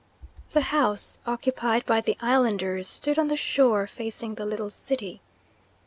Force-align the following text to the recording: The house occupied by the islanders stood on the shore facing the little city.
The 0.53 0.61
house 0.61 1.19
occupied 1.27 1.85
by 1.85 2.01
the 2.01 2.17
islanders 2.23 2.87
stood 2.87 3.19
on 3.19 3.27
the 3.27 3.37
shore 3.37 3.85
facing 3.85 4.33
the 4.33 4.47
little 4.47 4.71
city. 4.71 5.21